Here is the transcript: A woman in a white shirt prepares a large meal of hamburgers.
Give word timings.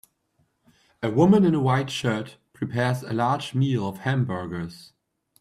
A 1.03 1.11
woman 1.11 1.45
in 1.45 1.53
a 1.53 1.59
white 1.59 1.91
shirt 1.91 2.37
prepares 2.53 3.03
a 3.03 3.13
large 3.13 3.53
meal 3.53 3.87
of 3.87 3.99
hamburgers. 3.99 4.93